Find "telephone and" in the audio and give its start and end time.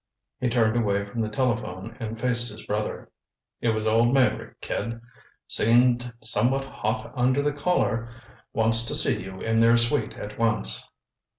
1.29-2.19